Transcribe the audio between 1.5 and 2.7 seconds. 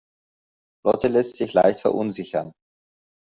leicht verunsichern.